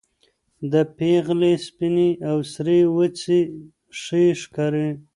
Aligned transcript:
د 0.71 0.73
پېغلې 0.97 1.53
سپينې 1.65 2.09
او 2.29 2.37
سرې 2.53 2.79
وڅې 2.95 3.39
ښې 4.01 4.25
ښکاري 4.41 4.89